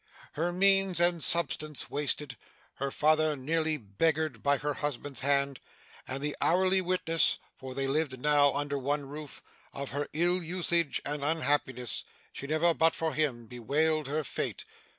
Her 0.33 0.51
means 0.51 0.99
and 0.99 1.23
substance 1.23 1.87
wasted; 1.87 2.35
her 2.77 2.89
father 2.89 3.35
nearly 3.35 3.77
beggared 3.77 4.41
by 4.41 4.57
her 4.57 4.73
husband's 4.73 5.19
hand, 5.19 5.59
and 6.07 6.23
the 6.23 6.35
hourly 6.41 6.81
witness 6.81 7.37
(for 7.55 7.75
they 7.75 7.85
lived 7.85 8.19
now 8.19 8.51
under 8.51 8.79
one 8.79 9.07
roof) 9.07 9.43
of 9.71 9.91
her 9.91 10.07
ill 10.13 10.41
usage 10.41 11.03
and 11.05 11.23
unhappiness, 11.23 12.03
she 12.33 12.47
never, 12.47 12.73
but 12.73 12.95
for 12.95 13.13
him, 13.13 13.45
bewailed 13.45 14.07
her 14.07 14.23
fate. 14.23 14.65